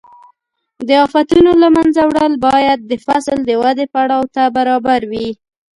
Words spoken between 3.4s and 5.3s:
د ودې پړاو ته برابر وي.